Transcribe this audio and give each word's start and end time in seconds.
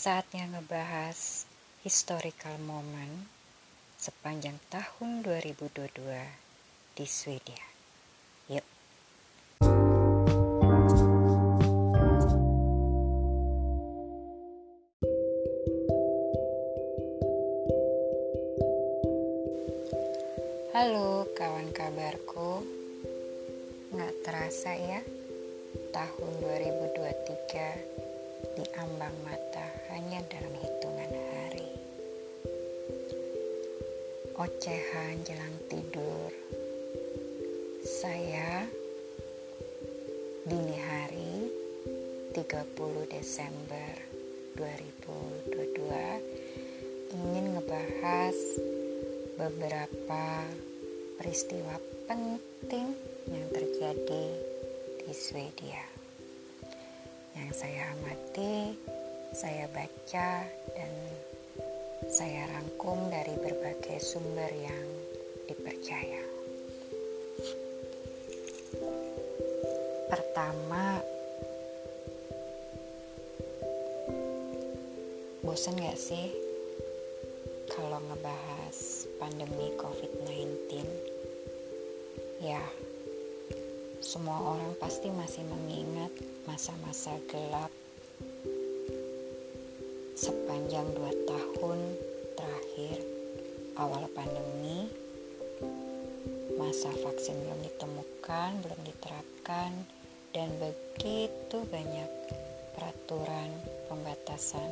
Saatnya 0.00 0.48
ngebahas 0.48 1.44
historical 1.84 2.56
moment 2.56 3.28
sepanjang 4.00 4.56
tahun 4.72 5.20
2022 5.20 5.92
di 6.96 7.04
Swedia. 7.04 7.60
Yuk. 8.48 8.79
Ocehan 34.60 35.24
jelang 35.24 35.56
tidur 35.72 36.28
Saya 37.80 38.68
Dini 40.44 40.76
hari 40.76 41.48
30 42.36 42.68
Desember 43.08 43.88
2022 44.60 47.08
Ingin 47.08 47.56
ngebahas 47.56 48.36
beberapa 49.40 50.44
peristiwa 51.16 51.80
penting 52.04 52.92
yang 53.32 53.48
terjadi 53.56 54.26
di 55.00 55.12
Swedia. 55.16 55.88
Yang 57.32 57.64
saya 57.64 57.96
amati, 57.96 58.76
saya 59.32 59.64
baca, 59.72 60.44
dan 60.76 60.92
saya 62.10 62.42
rangkum 62.50 63.06
dari 63.06 63.38
berbagai 63.38 64.02
sumber 64.02 64.50
yang 64.50 64.86
dipercaya. 65.46 66.18
Pertama, 70.10 70.98
bosan 75.46 75.78
gak 75.78 75.94
sih 75.94 76.34
kalau 77.70 78.02
ngebahas 78.02 79.06
pandemi 79.22 79.70
COVID-19, 79.78 80.82
ya, 82.42 82.62
semua 84.02 84.58
orang 84.58 84.74
pasti 84.82 85.14
masih 85.14 85.46
mengingat 85.46 86.10
masa-masa 86.42 87.14
gelap 87.30 87.70
sepanjang 90.20 90.84
dua 90.92 91.08
tahun 91.24 91.99
awal 93.80 94.04
pandemi, 94.12 94.92
masa 96.60 96.92
vaksin 97.00 97.32
belum 97.32 97.64
ditemukan, 97.64 98.60
belum 98.60 98.80
diterapkan, 98.84 99.72
dan 100.36 100.52
begitu 100.60 101.64
banyak 101.72 102.12
peraturan 102.76 103.48
pembatasan 103.88 104.68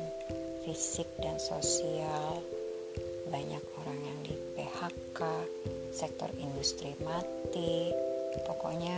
fisik 0.61 1.09
dan 1.17 1.41
sosial. 1.41 2.37
Banyak 3.33 3.61
orang 3.81 3.99
yang 4.05 4.19
di 4.25 4.37
PHK, 4.53 5.19
sektor 5.89 6.29
industri 6.37 6.93
mati, 7.01 7.89
pokoknya 8.45 8.97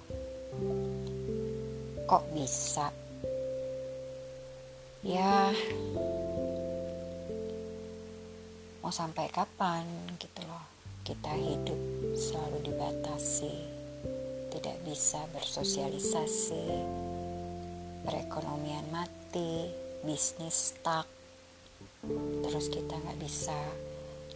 Kok 2.09 2.25
bisa? 2.32 2.88
Ya, 5.04 5.53
sampai 8.92 9.32
kapan 9.32 9.88
gitu 10.20 10.44
loh. 10.44 10.62
Kita 11.03 11.32
hidup 11.32 11.80
selalu 12.14 12.62
dibatasi, 12.69 13.56
tidak 14.53 14.76
bisa 14.84 15.25
bersosialisasi, 15.32 16.66
perekonomian 18.04 18.86
mati, 18.92 19.72
bisnis 20.04 20.76
stuck, 20.76 21.08
terus 22.44 22.69
kita 22.69 22.92
nggak 22.92 23.19
bisa 23.19 23.56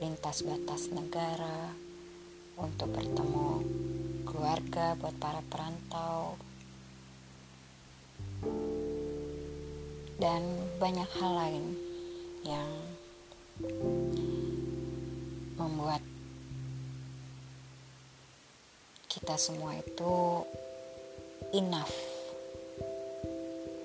lintas 0.01 0.43
batas 0.43 0.89
negara 0.91 1.71
untuk 2.57 2.89
bertemu 2.97 3.63
keluarga 4.25 4.97
buat 4.99 5.15
para 5.21 5.45
perantau 5.47 6.41
dan 10.17 10.43
banyak 10.81 11.09
hal 11.21 11.33
lain 11.37 11.65
yang 12.45 12.71
membuat 15.57 16.05
kita 19.09 19.35
semua 19.41 19.73
itu 19.81 20.45
enough 21.57 21.97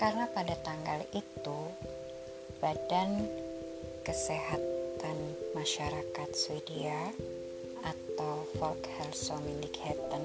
Karena 0.00 0.24
pada 0.32 0.56
tanggal 0.64 1.04
itu 1.12 1.60
Badan 2.64 3.28
Kesehatan 4.00 5.36
Masyarakat 5.52 6.28
Swedia 6.32 7.12
atau 7.84 8.48
Folkhälsomyndigheten 8.56 10.24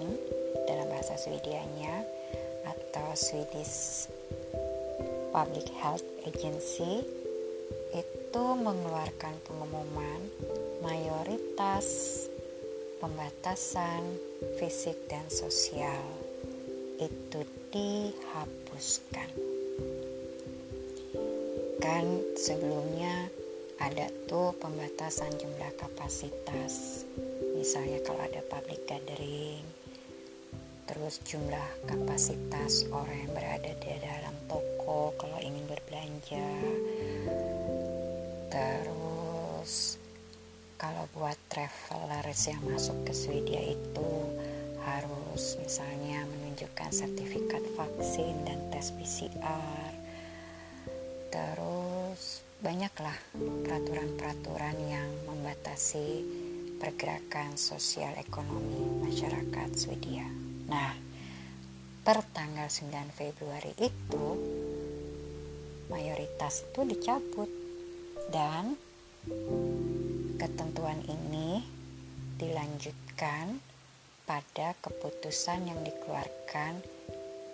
dalam 0.63 0.87
bahasa 0.87 1.19
Swedianya 1.19 2.07
atau 2.63 3.11
Swedish 3.11 4.07
Public 5.35 5.67
Health 5.83 6.07
Agency 6.23 7.03
itu 7.91 8.45
mengeluarkan 8.55 9.35
pengumuman 9.43 10.31
mayoritas 10.79 12.23
pembatasan 13.03 14.15
fisik 14.55 14.95
dan 15.11 15.27
sosial 15.27 16.28
itu 16.99 17.39
dihapuskan. 17.71 19.31
Kan 21.79 22.05
sebelumnya 22.35 23.31
ada 23.79 24.11
tuh 24.27 24.51
pembatasan 24.59 25.31
jumlah 25.39 25.71
kapasitas. 25.79 27.07
Misalnya 27.55 28.03
kalau 28.03 28.19
ada 28.19 28.43
public 28.51 28.83
gathering, 28.83 29.63
terus 30.91 31.23
jumlah 31.23 31.69
kapasitas 31.87 32.83
orang 32.91 33.15
yang 33.15 33.31
berada 33.31 33.71
di 33.79 33.95
dalam 34.03 34.35
toko 34.51 35.15
kalau 35.15 35.39
ingin 35.39 35.63
berbelanja. 35.71 36.51
Terus 38.51 39.95
kalau 40.75 41.07
buat 41.15 41.39
travelers 41.47 42.43
yang 42.43 42.59
masuk 42.67 43.07
ke 43.07 43.15
Swedia 43.15 43.71
itu 43.71 44.11
harus 44.83 45.55
misalnya 45.63 46.27
menunjukkan 46.59 46.91
sertifikat 46.91 47.63
vaksin 47.79 48.35
dan 48.43 48.59
tes 48.67 48.91
PCR. 48.91 49.91
Terus 51.31 52.43
banyaklah 52.59 53.15
peraturan-peraturan 53.63 54.75
yang 54.91 55.07
membatasi 55.23 56.19
pergerakan 56.75 57.55
sosial 57.55 58.11
ekonomi 58.19 59.07
masyarakat 59.07 59.71
Swedia. 59.71 60.27
Nah, 60.67 60.99
per 62.03 62.27
tanggal 62.35 62.67
9 62.67 63.07
Februari 63.15 63.71
itu 63.79 64.27
mayoritas 65.87 66.67
itu 66.67 66.83
dicabut 66.83 67.47
dan 68.35 68.75
Ketentuan 70.35 70.99
ini 71.07 71.63
dilanjutkan 72.35 73.63
pada 74.29 74.77
keputusan 74.85 75.73
yang 75.73 75.81
dikeluarkan 75.81 76.85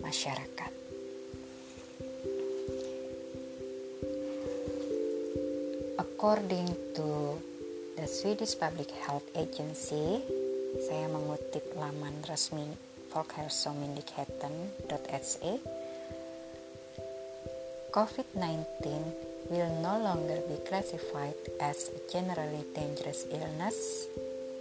masyarakat. 0.00 0.79
According 6.20 6.68
to 7.00 7.40
the 7.96 8.04
Swedish 8.04 8.52
Public 8.60 8.92
Health 9.08 9.24
Agency, 9.32 10.20
saya 10.84 11.08
mengutip 11.08 11.64
laman 11.72 12.12
resmi 12.28 12.76
Folkhälsomyndigheten.se, 13.08 15.52
COVID-19 17.88 18.84
will 19.48 19.72
no 19.80 19.96
longer 19.96 20.44
be 20.44 20.60
classified 20.68 21.40
as 21.56 21.88
a 21.88 21.96
generally 22.12 22.68
dangerous 22.76 23.24
illness 23.32 24.04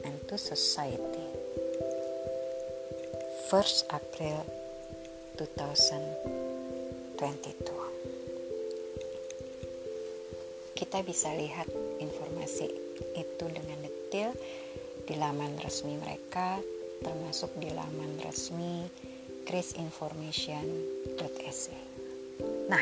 and 0.07 0.15
to 0.31 0.39
society. 0.39 1.27
1 3.51 3.91
April 3.91 4.47
2022. 5.35 7.88
Kita 10.89 11.05
bisa 11.05 11.29
lihat 11.37 11.69
informasi 12.01 12.65
itu 13.13 13.45
dengan 13.45 13.77
detail 13.85 14.33
di 15.05 15.13
laman 15.21 15.61
resmi 15.61 15.93
mereka, 16.01 16.57
termasuk 17.05 17.53
di 17.61 17.69
laman 17.69 18.17
resmi 18.25 18.89
krisinformation.se. 19.45 21.77
Nah, 22.73 22.81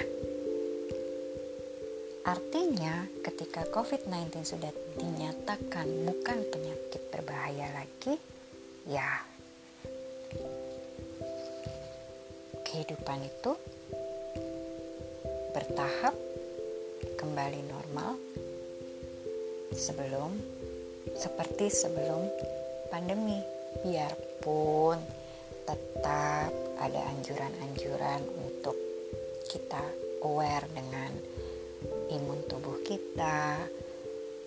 artinya 2.23 3.11
ketika 3.27 3.67
COVID-19 3.75 4.39
sudah 4.39 4.71
dinyatakan 5.03 6.07
bukan 6.07 6.47
penyakit 6.47 7.11
berbahaya 7.11 7.67
lagi, 7.75 8.15
ya 8.87 9.19
kehidupan 12.63 13.27
itu 13.27 13.51
bertahap 15.51 16.15
kembali 17.17 17.61
normal 17.65 18.13
sebelum 19.73 20.37
seperti 21.17 21.73
sebelum 21.73 22.29
pandemi. 22.93 23.41
Biarpun 23.81 24.97
tetap 25.65 26.49
ada 26.77 27.01
anjuran-anjuran 27.13 28.21
untuk 28.37 28.77
kita 29.49 29.81
aware 30.23 30.69
dengan 30.71 31.11
imun 32.13 32.39
tubuh 32.45 32.79
kita. 32.85 33.65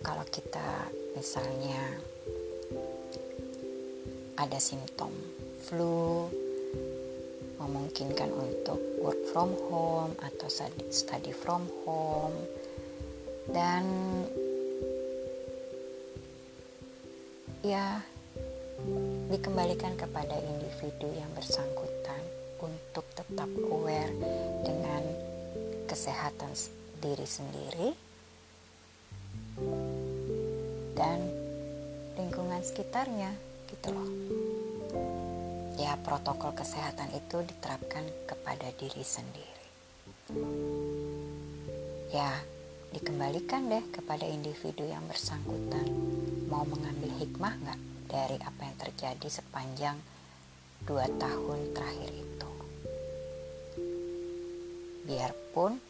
Kalau 0.00 0.24
kita 0.30 0.88
misalnya 1.18 2.00
ada 4.40 4.56
simptom 4.56 5.12
flu 5.60 6.32
memungkinkan 7.60 8.32
untuk 8.32 8.80
work 9.04 9.20
from 9.30 9.52
home 9.68 10.16
atau 10.24 10.48
study 10.88 11.30
from 11.36 11.68
home. 11.84 12.36
Dan 13.50 13.84
ya 17.60 18.00
dikembalikan 19.28 19.92
kepada 20.00 20.32
individu 20.40 21.12
yang 21.12 21.28
bersangkutan 21.36 22.22
untuk 22.64 23.04
tetap 23.12 23.50
aware 23.68 24.12
dengan 24.64 25.02
kesehatan 25.84 26.52
diri 27.00 27.26
sendiri 27.28 27.88
dan 30.96 31.18
lingkungan 32.16 32.60
sekitarnya 32.60 33.32
gitu 33.72 33.88
loh 33.92 34.10
ya 35.80 35.96
protokol 36.04 36.52
kesehatan 36.52 37.08
itu 37.16 37.40
diterapkan 37.40 38.04
kepada 38.28 38.68
diri 38.76 39.00
sendiri. 39.00 39.66
Ya, 42.12 42.36
dikembalikan 42.92 43.72
deh 43.72 43.80
kepada 43.88 44.28
individu 44.28 44.84
yang 44.84 45.00
bersangkutan. 45.08 45.88
Mau 46.52 46.68
mengambil 46.68 47.16
hikmah 47.16 47.54
nggak 47.64 47.80
dari 48.12 48.36
apa 48.44 48.60
yang 48.68 48.76
terjadi 48.76 49.28
sepanjang 49.32 49.96
dua 50.84 51.08
tahun 51.16 51.72
terakhir 51.72 52.10
itu? 52.12 52.50
Biarpun 55.08 55.80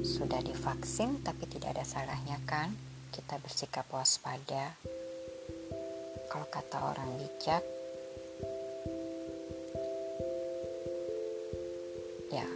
sudah 0.00 0.40
divaksin 0.40 1.20
tapi 1.20 1.44
tidak 1.52 1.76
ada 1.76 1.84
salahnya 1.84 2.40
kan 2.48 2.72
kita 3.12 3.36
bersikap 3.44 3.84
waspada. 3.92 4.72
Kalau 6.30 6.46
kata 6.46 6.78
orang 6.94 7.18
bijak, 7.18 7.60
ya. 12.30 12.46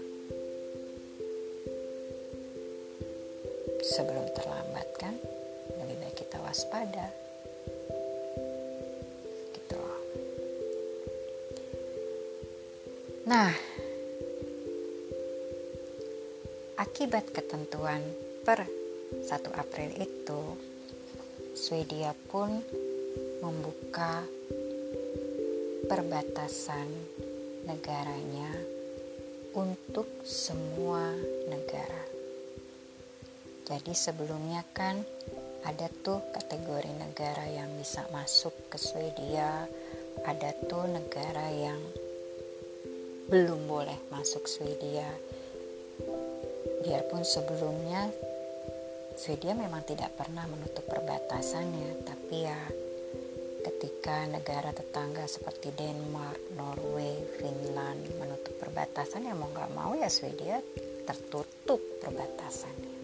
Sebelum 3.84 4.26
terlambat 4.32 4.88
kan 4.96 5.14
lebih 5.78 5.96
baik 6.00 6.16
kita 6.18 6.38
waspada. 6.40 7.12
Gitu. 9.52 9.78
Nah 13.28 13.74
akibat 16.74 17.30
ketentuan 17.34 18.02
per 18.42 18.66
1 19.14 19.30
April 19.58 19.90
itu 19.98 20.42
Swedia 21.54 22.14
pun 22.30 22.62
membuka 23.42 24.26
perbatasan 25.86 26.86
negaranya 27.66 28.50
untuk 29.54 30.10
semua 30.26 31.14
negara. 31.46 32.02
Jadi 33.64 33.94
sebelumnya 33.94 34.66
kan 34.74 35.00
ada 35.64 35.88
tuh 36.04 36.20
kategori 36.34 36.90
negara 36.90 37.48
yang 37.48 37.70
bisa 37.78 38.04
masuk 38.12 38.52
ke 38.68 38.76
Swedia, 38.76 39.64
ada 40.26 40.50
tuh 40.68 40.84
negara 40.90 41.48
yang 41.54 41.80
belum 43.30 43.64
boleh 43.64 43.96
masuk 44.12 44.44
Swedia. 44.44 45.08
Biarpun 46.84 47.24
sebelumnya 47.24 48.12
Swedia 49.16 49.54
memang 49.54 49.86
tidak 49.86 50.12
pernah 50.18 50.44
menutup 50.50 50.84
perbatasannya, 50.84 52.04
tapi 52.04 52.44
ya 52.44 52.58
ketika 53.64 54.28
negara 54.28 54.76
tetangga 54.76 55.24
seperti 55.24 55.72
Denmark, 55.72 56.52
Norway, 56.52 57.16
Finland 57.40 58.04
menutup 58.20 58.52
perbatasan 58.60 59.24
ya 59.24 59.32
mau 59.32 59.48
nggak 59.48 59.72
mau 59.72 59.96
ya 59.96 60.12
Swedia 60.12 60.60
tertutup 61.08 61.80
perbatasannya. 62.04 63.00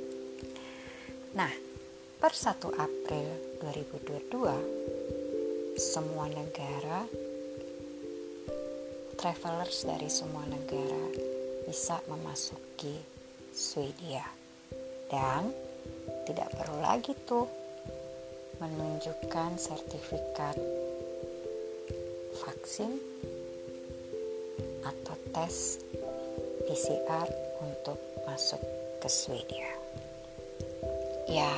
Nah, 1.33 1.49
per 2.21 2.37
1 2.37 2.69
April 2.77 3.57
2022 3.65 5.81
semua 5.81 6.29
negara 6.29 7.09
travelers 9.17 9.89
dari 9.89 10.13
semua 10.13 10.45
negara 10.45 11.09
bisa 11.65 11.97
memasuki 12.09 12.97
Swedia 13.53 14.25
dan 15.09 15.53
tidak 16.29 16.53
perlu 16.57 16.81
lagi 16.85 17.13
tuh 17.25 17.60
menunjukkan 18.61 19.57
sertifikat 19.57 20.53
vaksin 22.45 22.93
atau 24.85 25.17
tes 25.33 25.81
PCR 26.69 27.29
untuk 27.65 27.97
masuk 28.29 28.61
ke 29.01 29.09
Swedia. 29.09 29.73
Ya, 31.25 31.49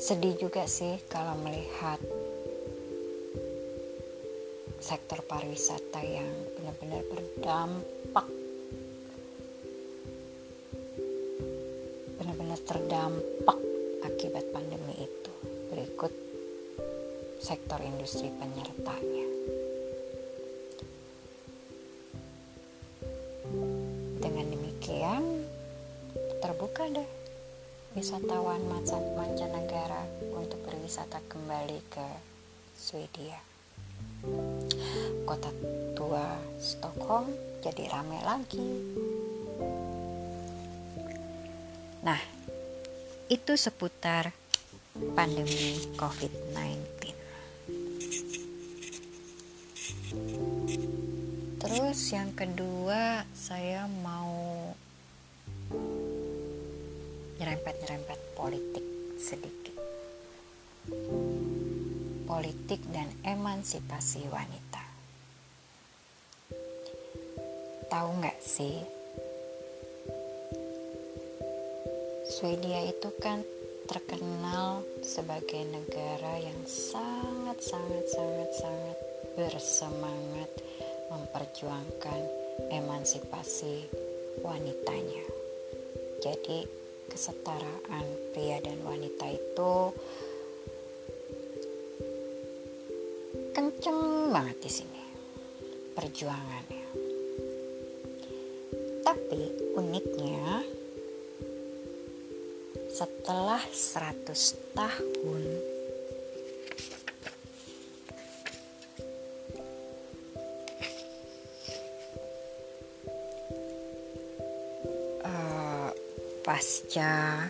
sedih 0.00 0.40
juga 0.40 0.64
sih 0.64 0.96
kalau 1.12 1.36
melihat 1.44 2.00
sektor 4.80 5.20
pariwisata 5.28 6.00
yang 6.00 6.32
benar-benar 6.56 7.04
berdampak 7.12 8.26
benar-benar 12.16 12.60
terdampak 12.64 13.71
sektor 17.42 17.82
industri 17.82 18.30
penyertanya. 18.38 19.26
Dengan 24.22 24.46
demikian, 24.46 25.42
terbuka 26.38 26.86
deh 26.86 27.10
wisatawan 27.98 28.62
mancanegara 29.18 30.06
untuk 30.38 30.62
berwisata 30.62 31.18
kembali 31.26 31.82
ke 31.90 32.06
Swedia. 32.78 33.42
Kota 35.26 35.50
tua 35.98 36.38
Stockholm 36.62 37.26
jadi 37.58 37.90
ramai 37.90 38.22
lagi. 38.22 38.68
Nah, 42.06 42.22
itu 43.26 43.52
seputar 43.58 44.30
pandemi 45.14 45.78
COVID-19. 45.98 46.41
Kedua 52.42 53.22
saya 53.30 53.86
mau 54.02 54.66
nyerempet-nyerempet 57.38 58.18
politik 58.34 58.82
sedikit. 59.14 59.78
Politik 62.26 62.82
dan 62.90 63.06
emansipasi 63.22 64.26
wanita. 64.26 64.82
Tahu 67.86 68.08
nggak 68.18 68.38
sih 68.42 68.74
Swedia 72.26 72.90
itu 72.90 73.06
kan 73.22 73.46
terkenal 73.86 74.82
sebagai 75.06 75.62
negara 75.70 76.42
yang 76.42 76.58
sangat 76.66 77.62
sangat 77.62 78.02
sangat 78.10 78.50
sangat 78.58 78.98
bersemangat 79.38 80.50
memperjuangkan 81.12 82.20
emansipasi 82.72 83.84
wanitanya. 84.40 85.24
Jadi 86.24 86.64
kesetaraan 87.12 88.06
pria 88.32 88.56
dan 88.64 88.80
wanita 88.80 89.26
itu 89.28 89.72
kenceng 93.52 94.32
banget 94.32 94.56
di 94.64 94.70
sini 94.72 95.02
perjuangannya. 95.92 96.88
Tapi 99.04 99.42
uniknya 99.76 100.64
setelah 102.88 103.60
100 103.60 104.32
tahun 104.72 105.42
pasca 116.52 117.48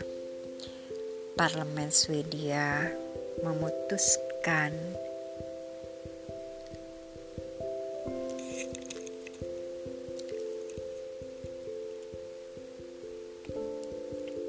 parlemen 1.35 1.91
Swedia 1.91 2.87
memutuskan 3.43 4.71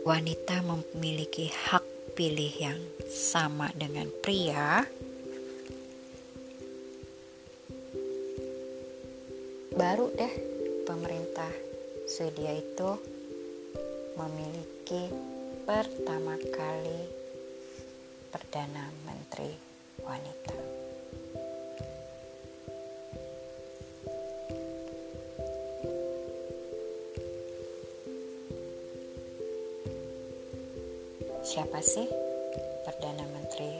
wanita 0.06 0.62
memiliki 0.62 1.50
hak 1.50 2.14
pilih 2.14 2.54
yang 2.54 2.78
sama 3.10 3.74
dengan 3.74 4.06
pria, 4.22 4.86
baru 9.74 10.14
deh 10.14 10.34
pemerintah 10.86 11.50
Swedia 12.06 12.54
itu 12.62 13.13
memiliki 14.14 15.10
pertama 15.66 16.38
kali 16.54 17.02
Perdana 18.30 18.90
Menteri 19.06 19.50
wanita. 20.06 20.58
Siapa 31.44 31.80
sih 31.86 32.10
Perdana 32.88 33.26
Menteri 33.30 33.78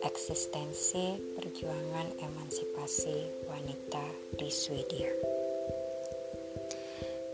eksistensi 0.07 1.19
perjuangan 1.35 2.23
emansipasi 2.23 3.51
wanita 3.51 4.07
di 4.39 4.47
Swedia. 4.47 5.11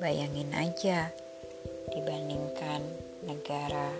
Bayangin 0.00 0.57
aja, 0.57 1.12
dibandingkan 1.93 2.81
negara 3.29 3.93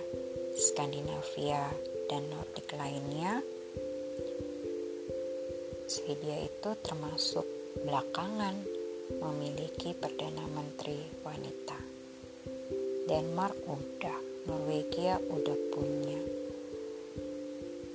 Skandinavia 0.65 1.69
dan 2.09 2.25
Nordik 2.33 2.73
lainnya, 2.73 3.45
Swedia 5.85 6.41
itu 6.41 6.73
termasuk 6.81 7.45
belakangan 7.85 8.74
memiliki 9.25 9.97
Perdana 9.97 10.45
Menteri 10.53 11.01
wanita. 11.25 11.81
Denmark 13.09 13.57
udah, 13.65 14.19
Norwegia 14.45 15.17
udah 15.17 15.59
punya, 15.73 16.21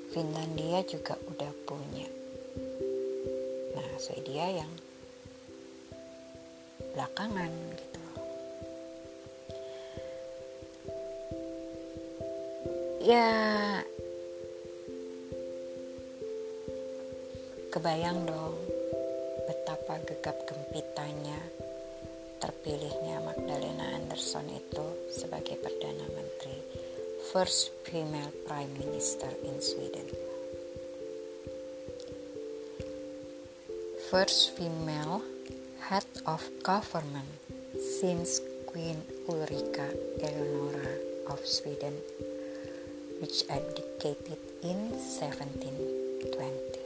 Finlandia 0.09 0.81
juga 0.89 1.13
udah 1.29 1.53
punya. 1.69 2.09
Nah, 3.77 3.89
Swedia 4.01 4.65
yang 4.65 4.71
belakangan 6.98 7.53
gitu. 7.77 8.01
Ya 13.05 13.29
kebayang 17.69 18.25
dong 18.25 18.49
betapa 19.89 20.05
gegap 20.05 20.38
gempitanya 20.46 21.39
terpilihnya 22.38 23.25
Magdalena 23.25 23.98
Andersson 23.98 24.46
itu 24.46 24.86
sebagai 25.10 25.58
Perdana 25.58 26.05
Menteri 26.13 26.62
first 27.34 27.74
female 27.89 28.29
prime 28.46 28.69
minister 28.77 29.25
in 29.41 29.58
Sweden? 29.58 30.05
First 34.13 34.53
female 34.53 35.25
head 35.89 36.05
of 36.29 36.46
government 36.62 37.34
since 37.74 38.46
Queen 38.69 39.01
Ulrika 39.25 39.89
Eleonora 40.22 41.01
of 41.34 41.41
Sweden 41.41 41.98
which 43.25 43.41
abdicated 43.50 44.38
in 44.62 44.93
1720 44.93 46.78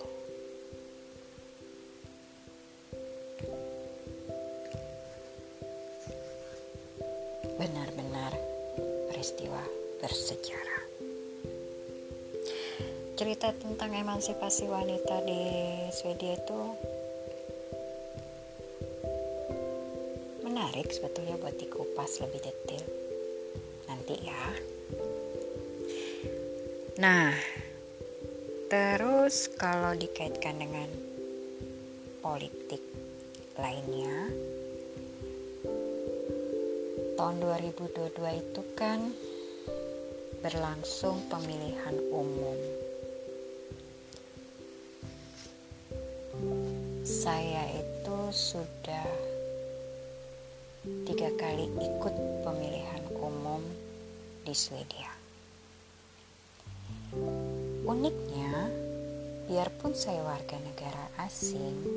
benar-benar 7.57 8.33
peristiwa 9.09 9.61
bersejarah. 10.01 10.83
Cerita 13.13 13.53
tentang 13.53 13.93
emansipasi 13.93 14.65
wanita 14.65 15.21
di 15.21 15.41
Swedia 15.93 16.33
itu 16.33 16.61
menarik 20.43 20.89
sebetulnya 20.89 21.37
buat 21.37 21.55
dikupas 21.55 22.19
lebih 22.25 22.41
detail 22.41 22.85
nanti 23.85 24.15
ya. 24.25 24.43
Nah, 26.97 27.33
terus 28.69 29.49
kalau 29.53 29.93
dikaitkan 29.93 30.57
dengan 30.57 30.89
politik 32.21 32.81
lainnya, 33.57 34.29
tahun 37.23 37.39
2022 37.39 38.19
itu 38.19 38.61
kan 38.75 38.99
berlangsung 40.43 41.23
pemilihan 41.31 41.95
umum. 42.11 42.59
Saya 47.07 47.79
itu 47.79 48.19
sudah 48.27 49.07
tiga 51.07 51.31
kali 51.39 51.63
ikut 51.71 52.15
pemilihan 52.43 53.07
umum 53.15 53.63
di 54.43 54.51
Swedia. 54.51 55.15
Uniknya, 57.87 58.67
biarpun 59.47 59.95
saya 59.95 60.27
warga 60.27 60.59
negara 60.59 61.07
asing 61.23 61.87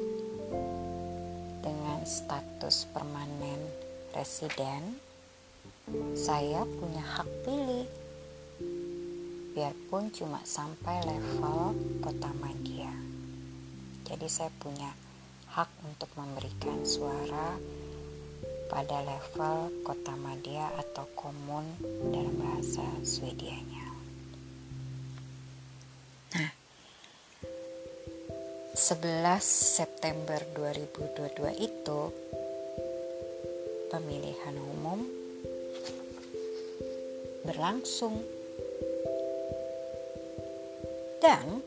dengan 1.66 2.06
status 2.06 2.86
permanen 2.94 3.58
residen, 4.14 5.05
saya 6.18 6.66
punya 6.66 7.02
hak 7.02 7.28
pilih. 7.46 7.86
Biarpun 9.56 10.12
cuma 10.12 10.42
sampai 10.44 11.00
level 11.08 11.72
kota 12.04 12.28
media 12.44 12.90
jadi 14.06 14.26
saya 14.30 14.50
punya 14.62 14.86
hak 15.50 15.66
untuk 15.82 16.06
memberikan 16.14 16.78
suara 16.86 17.58
pada 18.70 19.02
level 19.02 19.82
kota 19.82 20.14
media 20.14 20.70
atau 20.78 21.06
komun 21.18 21.66
dalam 22.14 22.34
bahasa 22.38 22.86
Swedianya. 23.02 23.86
Nah 26.38 26.50
11 28.78 29.42
September 29.42 30.38
2022 30.54 31.66
itu 31.66 32.00
pemilihan 33.90 34.54
umum 34.54 35.02
berlangsung. 37.46 38.26
Dan 41.22 41.62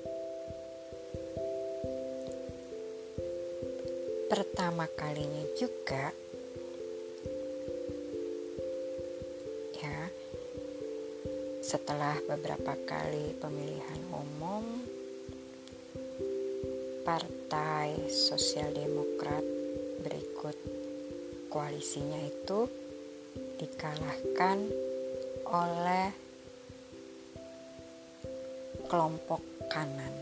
pertama 4.30 4.86
kalinya 4.94 5.42
juga 5.58 6.14
ya 9.80 10.00
setelah 11.66 12.20
beberapa 12.30 12.78
kali 12.86 13.34
pemilihan 13.42 14.02
umum 14.14 14.64
Partai 17.02 18.06
Sosial 18.06 18.70
Demokrat 18.70 19.42
berikut 20.06 20.56
koalisinya 21.50 22.22
itu 22.22 22.70
dikalahkan 23.58 24.89
oleh 25.50 26.14
kelompok 28.86 29.42
kanan. 29.66 30.14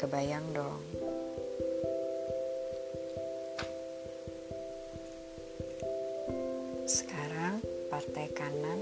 Kebayang 0.00 0.46
dong. 0.56 0.80
Sekarang 6.88 7.60
partai 7.92 8.28
kanan 8.32 8.80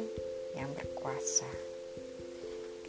yang 0.54 0.70
berkuasa. 0.74 1.50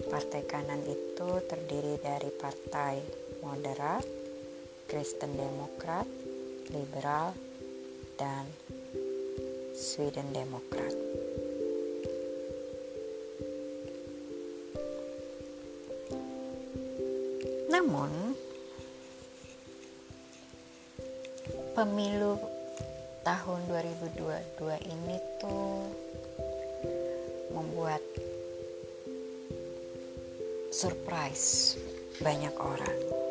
Partai 0.06 0.42
kanan 0.46 0.82
itu 0.86 1.30
terdiri 1.50 1.98
dari 2.02 2.30
partai 2.34 3.00
moderat, 3.42 4.15
Kristen 4.86 5.34
Demokrat, 5.34 6.06
Liberal, 6.70 7.34
dan 8.22 8.46
Sweden 9.74 10.30
Demokrat. 10.30 10.94
Namun, 17.74 18.38
pemilu 21.74 22.40
tahun 23.26 23.60
2022 23.68 24.86
ini 24.86 25.18
tuh 25.42 25.90
membuat 27.52 28.06
surprise 30.70 31.76
banyak 32.22 32.54
orang. 32.62 33.25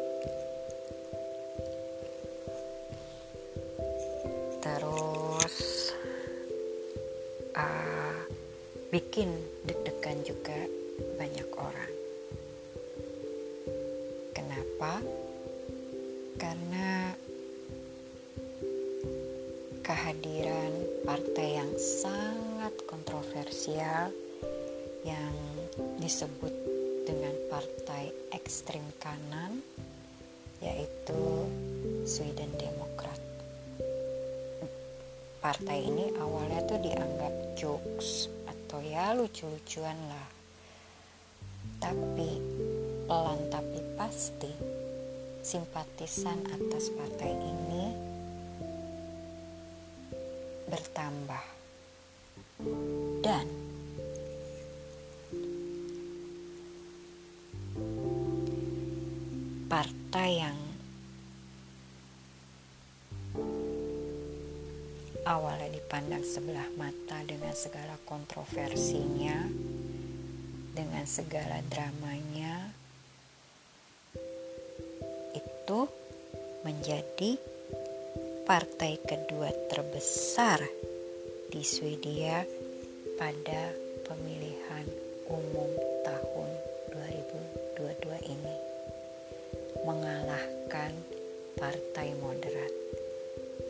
Partai 35.44 35.92
ini 35.92 36.09
awalnya 36.16 36.64
tuh 36.64 36.80
dianggap 36.80 37.52
jokes 37.52 38.33
atau 38.48 38.80
ya 38.80 39.12
lucu-lucuan 39.12 39.92
lah. 40.09 40.28
Tapi 41.85 42.40
pelan 43.04 43.52
tapi 43.52 43.76
pasti 43.92 44.48
simpatisan 45.44 46.40
atas 46.48 46.88
partai 46.96 47.37
ini 47.37 47.85
bertambah 50.64 51.53
sebelah 66.34 66.66
mata 66.74 67.22
dengan 67.22 67.54
segala 67.54 67.94
kontroversinya, 68.02 69.38
dengan 70.74 71.06
segala 71.06 71.62
dramanya, 71.70 72.74
itu 75.30 75.80
menjadi 76.66 77.38
partai 78.50 78.98
kedua 79.06 79.46
terbesar 79.70 80.58
di 81.54 81.62
Swedia 81.62 82.42
pada 83.14 83.70
pemilihan 84.02 84.90
umum 85.30 85.70
tahun 86.02 86.50
2022 87.78 88.34
ini. 88.34 88.56
Mengalahkan 89.86 90.23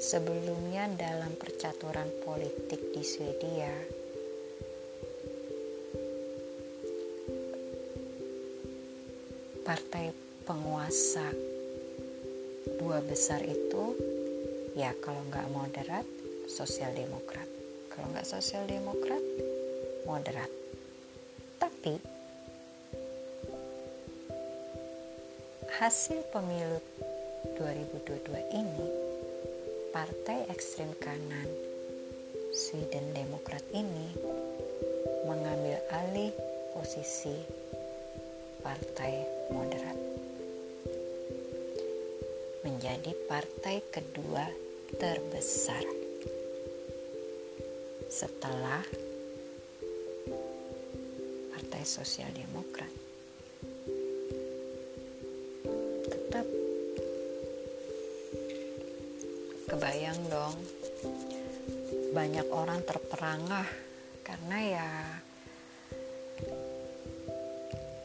Sebelumnya 0.05 0.85
dalam 1.01 1.33
percaturan 1.33 2.05
politik 2.21 2.93
di 2.93 3.01
Swedia 3.01 3.73
partai 9.64 10.12
penguasa 10.45 11.25
dua 12.77 13.01
besar 13.01 13.40
itu 13.49 13.97
ya 14.77 14.93
kalau 15.01 15.25
nggak 15.33 15.49
moderat 15.49 16.05
sosial 16.53 16.93
demokrat 16.93 17.49
kalau 17.88 18.12
nggak 18.12 18.29
sosial 18.29 18.69
demokrat 18.69 19.25
moderat. 20.05 20.53
Tapi 21.57 21.97
hasil 25.81 26.21
pemilu 26.29 26.77
2022 27.57 28.53
ini 28.53 29.04
partai 29.95 30.51
ekstrem 30.51 30.91
kanan 30.99 31.47
Sweden 32.51 33.15
Demokrat 33.15 33.63
ini 33.71 34.11
mengambil 35.23 35.79
alih 35.95 36.35
posisi 36.75 37.39
partai 38.59 39.23
moderat 39.55 39.95
menjadi 42.67 43.15
partai 43.31 43.87
kedua 43.95 44.43
terbesar 44.99 45.87
setelah 48.11 48.83
Partai 51.55 51.83
Sosial 51.87 52.35
Demokrat. 52.35 53.04
Banyak 62.14 62.46
orang 62.55 62.79
terperangah 62.87 63.66
karena 64.22 64.59
ya 64.62 64.88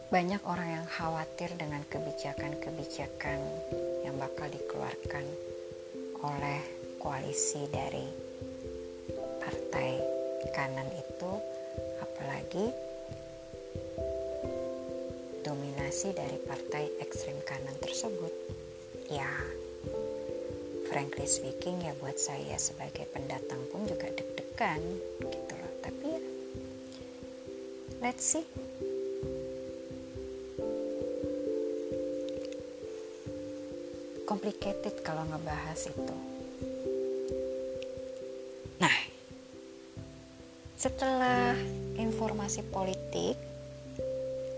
banyak 0.09 0.41
orang 0.49 0.81
yang 0.81 0.87
khawatir 0.89 1.53
dengan 1.53 1.85
kebijakan-kebijakan 1.85 3.37
yang 4.01 4.17
bakal 4.17 4.49
dikeluarkan 4.49 5.25
oleh 6.25 6.57
koalisi 6.97 7.69
dari 7.69 8.09
partai 9.45 10.01
kanan 10.57 10.89
itu 10.89 11.31
apalagi 12.01 12.65
dominasi 15.45 16.17
dari 16.17 16.41
partai 16.49 16.97
ekstrem 16.97 17.37
kanan 17.45 17.77
tersebut. 17.77 18.33
Ya 19.13 19.29
frankly 20.99 21.23
speaking 21.31 21.79
ya 21.79 21.95
buat 22.03 22.19
saya 22.19 22.59
sebagai 22.59 23.07
pendatang 23.15 23.63
pun 23.71 23.87
juga 23.87 24.11
deg-degan 24.11 24.83
gitu 25.23 25.53
loh 25.55 25.73
tapi 25.79 26.11
ya 26.11 26.21
let's 28.03 28.27
see 28.27 28.43
complicated 34.27 34.99
kalau 35.01 35.23
ngebahas 35.25 35.87
itu. 35.89 36.17
Nah, 38.77 38.97
setelah 40.77 41.57
informasi 41.97 42.61
politik, 42.69 43.39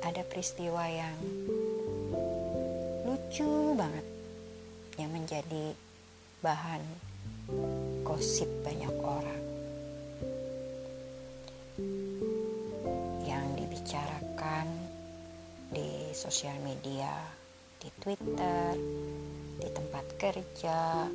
ada 0.04 0.28
peristiwa 0.28 0.84
yang 0.92 1.16
lucu 3.08 3.78
banget 3.80 4.06
yang 5.00 5.16
menjadi 5.16 5.72
bahan 6.42 6.82
gosip 8.02 8.50
banyak 8.66 8.96
orang. 8.98 9.44
Yang 13.22 13.46
dibicarakan 13.62 14.68
di 15.70 16.10
sosial 16.18 16.58
media, 16.66 17.14
di 17.78 17.94
Twitter, 18.02 18.74
di 19.62 19.70
tempat 19.70 20.06
kerja 20.18 21.06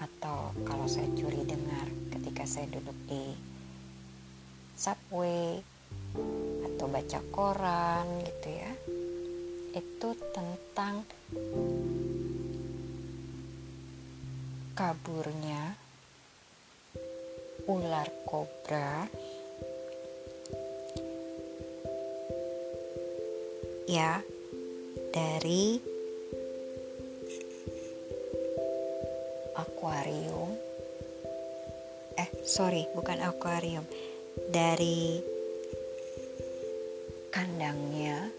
atau 0.00 0.56
kalau 0.64 0.88
saya 0.88 1.12
curi 1.12 1.44
dengar 1.44 1.84
ketika 2.16 2.48
saya 2.48 2.64
duduk 2.72 2.96
di 3.04 3.36
subway 4.72 5.60
atau 6.64 6.88
baca 6.88 7.20
koran 7.28 8.08
gitu 8.24 8.48
ya 8.48 8.72
itu 9.76 10.08
tentang 10.32 11.04
kaburnya. 14.80 15.76
Ular 17.68 18.08
kobra. 18.24 19.04
Ya 23.84 24.24
dari 25.12 25.76
akuarium. 29.52 30.48
Eh 32.16 32.30
sorry 32.48 32.88
bukan 32.96 33.20
akuarium. 33.20 33.84
Dari 34.48 35.20
kandangnya 37.28 38.32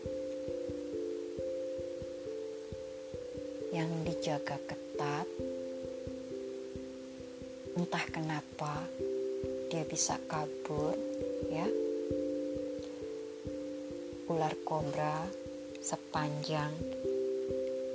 yang 3.70 3.94
dijaga 4.10 4.58
ketat 4.66 5.51
entah 7.80 8.04
kenapa 8.12 8.84
dia 9.72 9.88
bisa 9.88 10.20
kabur 10.28 10.96
ya. 11.48 11.68
Ular 14.28 14.56
kobra 14.68 15.28
sepanjang 15.80 16.72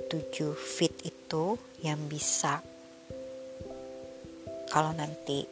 7 0.09 0.53
feet 0.57 0.93
itu 1.05 1.57
yang 1.85 2.01
bisa 2.09 2.61
kalau 4.67 4.91
nanti 4.93 5.45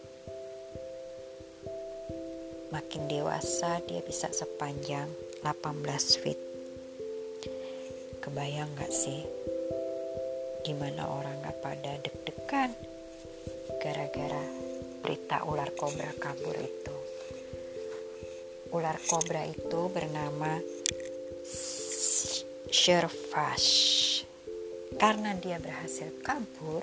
makin 2.74 3.08
dewasa 3.08 3.80
dia 3.86 4.02
bisa 4.04 4.30
sepanjang 4.34 5.08
18 5.46 6.22
feet. 6.22 6.40
Kebayang 8.26 8.74
gak 8.74 8.90
sih 8.90 9.22
gimana 10.66 11.06
orang 11.06 11.46
gak 11.46 11.62
pada 11.62 11.94
deg-degan 12.02 12.74
gara-gara 13.86 14.42
berita 15.06 15.46
ular 15.46 15.70
kobra 15.78 16.10
kabur 16.18 16.58
itu. 16.58 16.96
Ular 18.74 18.98
kobra 19.06 19.46
itu 19.46 19.94
bernama 19.94 20.58
Sherfash 22.74 24.26
karena 24.98 25.38
dia 25.38 25.62
berhasil 25.62 26.10
kabur 26.26 26.82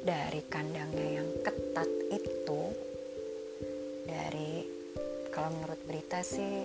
dari 0.00 0.40
kandangnya 0.48 1.20
yang 1.20 1.28
ketat 1.44 1.90
itu 2.08 2.62
dari 4.08 4.64
kalau 5.28 5.52
menurut 5.60 5.80
berita 5.84 6.24
sih 6.24 6.64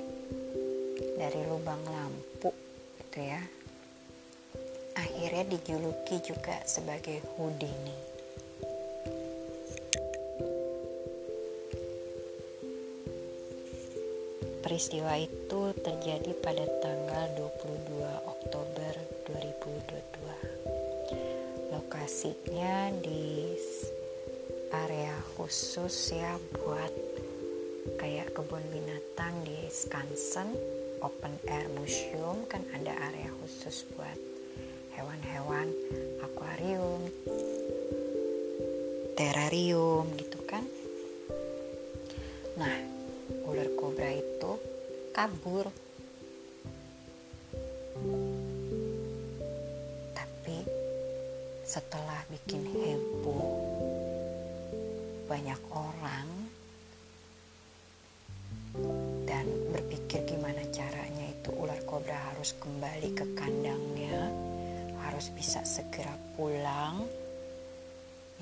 dari 1.20 1.44
lubang 1.52 1.84
lampu 1.84 2.56
gitu 3.04 3.20
ya 3.28 3.44
akhirnya 5.34 5.58
dijuluki 5.58 6.22
juga 6.22 6.62
sebagai 6.62 7.18
Houdini. 7.34 7.98
Peristiwa 14.62 15.18
itu 15.18 15.74
terjadi 15.82 16.38
pada 16.38 16.70
tanggal 16.86 17.34
22 17.34 18.30
Oktober 18.30 18.44
Oktober 18.54 18.94
2022 19.34 21.74
lokasinya 21.74 22.94
di 23.02 23.58
area 24.70 25.18
khusus 25.34 26.14
ya 26.14 26.38
buat 26.62 26.94
kayak 27.98 28.38
kebun 28.38 28.62
binatang 28.70 29.42
di 29.42 29.58
Skansen 29.74 30.54
open 31.02 31.34
air 31.50 31.66
museum 31.74 32.46
kan 32.46 32.62
ada 32.78 32.94
area 33.10 33.34
khusus 33.42 33.90
buat 33.98 34.33
hewan-hewan 34.98 35.68
akuarium 36.24 37.02
terrarium 39.14 40.10
gitu 40.18 40.40
kan. 40.46 40.66
Nah 42.58 42.76
ular 43.46 43.70
kobra 43.78 44.10
itu 44.10 44.58
kabur 45.14 45.70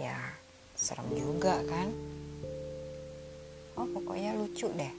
ya 0.01 0.17
serem 0.73 1.05
juga 1.13 1.61
kan? 1.69 1.93
Oh 3.77 3.85
pokoknya 3.85 4.33
lucu 4.33 4.65
deh. 4.73 4.93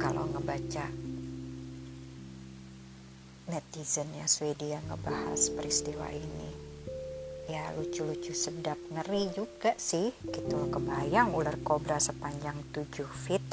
Kalau 0.00 0.24
ngebaca 0.32 0.88
netizen 3.48 4.08
ya 4.16 4.28
Swedia 4.28 4.80
ngebahas 4.88 5.48
peristiwa 5.56 6.04
ini 6.12 6.50
ya 7.48 7.72
lucu-lucu 7.72 8.36
sedap 8.36 8.76
ngeri 8.92 9.32
juga 9.32 9.72
sih 9.80 10.12
gitu 10.20 10.68
kebayang 10.68 11.32
ular 11.32 11.56
kobra 11.64 11.96
sepanjang 11.96 12.56
7 12.76 13.08
feet. 13.08 13.44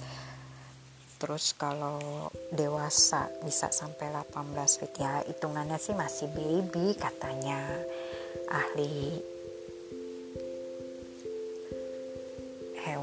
Terus 1.15 1.55
kalau 1.55 2.27
dewasa 2.51 3.31
bisa 3.39 3.71
sampai 3.71 4.11
18 4.11 4.79
feet 4.83 4.93
ya 4.99 5.23
hitungannya 5.23 5.79
sih 5.79 5.95
masih 5.95 6.27
baby 6.27 6.91
katanya 6.99 7.63
ahli 8.51 9.23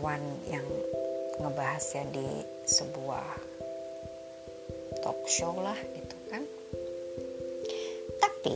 hewan 0.02 0.34
yang 0.50 0.66
ngebahas 1.38 1.94
ya 1.94 2.02
di 2.10 2.26
sebuah 2.66 3.22
talk 4.98 5.30
show 5.30 5.54
lah 5.62 5.78
gitu 5.78 6.16
kan. 6.26 6.42
Tapi 8.18 8.54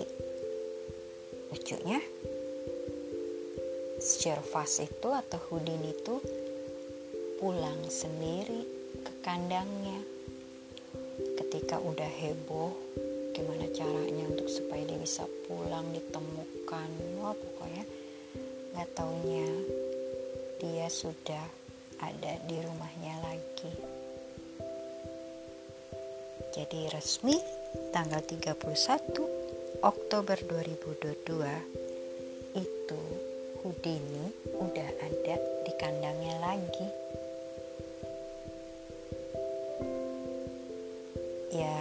lucunya 1.55 2.03
Shervas 4.03 4.83
itu 4.83 5.07
atau 5.07 5.39
Hudin 5.47 5.87
itu 5.87 6.19
pulang 7.39 7.79
sendiri 7.95 8.67
ke 9.07 9.13
kandangnya. 9.23 10.03
Ketika 11.39 11.79
udah 11.79 12.11
heboh 12.11 12.75
gimana 13.31 13.71
caranya 13.71 14.35
untuk 14.35 14.51
supaya 14.51 14.83
dia 14.83 14.99
bisa 14.99 15.23
pulang 15.47 15.95
ditemukan? 15.95 16.91
Wah 17.23 17.39
pokoknya 17.39 17.87
nggak 18.75 18.91
taunya 18.99 19.47
dia 20.57 20.89
sudah 20.89 21.45
ada 22.01 22.33
di 22.49 22.57
rumahnya 22.61 23.15
lagi. 23.21 23.73
Jadi 26.57 26.89
resmi 26.89 27.37
tanggal 27.93 28.25
31 28.25 28.57
Oktober 29.85 30.41
2022 30.41 32.57
itu 32.57 33.01
Houdini 33.61 34.33
udah 34.57 34.91
ada 35.05 35.37
di 35.37 35.73
kandangnya 35.77 36.41
lagi. 36.41 36.89
Ya 41.53 41.77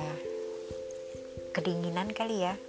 kedinginan 1.56 2.12
kali 2.12 2.44
ya 2.44 2.60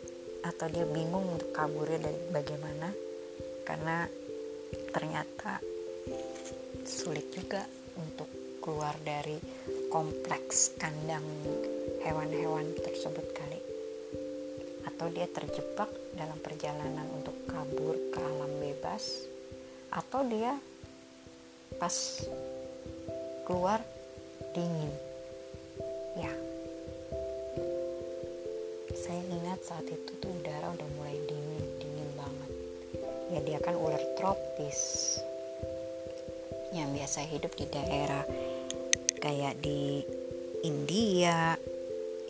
atau 0.47 0.71
dia 0.71 0.87
bingung 0.87 1.27
untuk 1.35 1.51
kaburnya 1.51 2.07
dari 2.07 2.23
bagaimana. 2.31 2.95
Karena 3.67 4.07
ternyata 4.95 5.59
sulit 6.87 7.27
juga 7.35 7.67
untuk 7.99 8.31
keluar 8.63 8.95
dari 9.03 9.39
kompleks 9.91 10.75
kandang 10.79 11.27
hewan-hewan 12.03 12.67
tersebut 12.79 13.27
kali. 13.35 13.61
Atau 14.87 15.11
dia 15.11 15.27
terjebak 15.27 15.91
dalam 16.15 16.39
perjalanan 16.39 17.07
untuk 17.11 17.35
kabur 17.51 17.95
ke 18.15 18.19
alam 18.23 18.53
bebas. 18.63 19.27
Atau 19.91 20.27
dia 20.31 20.55
pas 21.79 22.23
keluar 23.47 23.83
dingin. 24.55 24.95
Ya. 26.15 26.33
Saya 28.95 29.23
ingat 29.27 29.61
saat 29.67 29.87
itu 29.91 30.13
tuh 30.23 30.31
udara 30.43 30.71
udah 30.71 30.89
mulai 30.99 31.19
dingin 31.27 31.67
dingin 31.83 32.11
banget. 32.15 32.51
Ya 33.31 33.41
dia 33.43 33.59
kan 33.59 33.75
ular 33.75 34.03
tropis 34.19 35.19
yang 36.77 36.93
biasa 36.93 37.25
hidup 37.25 37.57
di 37.57 37.65
daerah 37.73 38.25
kayak 39.17 39.57
di 39.65 40.05
India, 40.63 41.57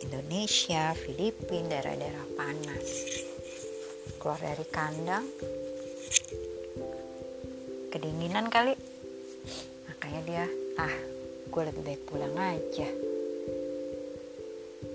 Indonesia, 0.01 0.95
Filipina, 0.95 1.77
daerah-daerah 1.77 2.25
panas. 2.37 2.87
Keluar 4.17 4.39
dari 4.41 4.65
kandang, 4.71 5.25
kedinginan 7.93 8.49
kali, 8.49 8.73
makanya 9.89 10.21
dia, 10.25 10.45
ah, 10.79 10.97
gue 11.47 11.63
lebih 11.67 11.83
baik 11.85 12.01
pulang 12.09 12.35
aja. 12.35 12.89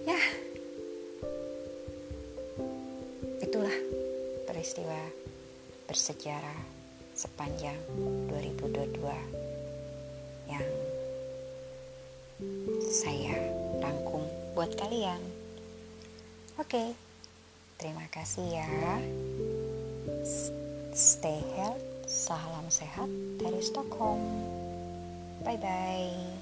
Ya, 0.02 0.20
itulah 3.42 3.76
peristiwa 4.46 5.00
bersejarah 5.86 6.81
sepanjang 7.22 7.78
2022 8.26 8.98
yang 10.50 10.68
saya 12.90 13.38
rangkum 13.78 14.26
buat 14.58 14.74
kalian. 14.74 15.22
Oke, 16.58 16.98
terima 17.78 18.10
kasih 18.10 18.58
ya. 18.58 18.66
Stay 20.90 21.38
health, 21.54 21.86
salam 22.10 22.66
sehat 22.66 23.06
dari 23.38 23.62
Stockholm. 23.62 24.18
Bye 25.46 25.62
bye. 25.62 26.41